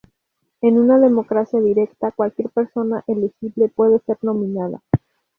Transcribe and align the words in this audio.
En 0.61 0.79
una 0.79 0.97
democracia 0.97 1.59
directa, 1.61 2.11
cualquier 2.11 2.49
persona 2.49 3.03
elegible 3.05 3.69
puede 3.69 3.99
ser 3.99 4.17
nominada. 4.23 4.81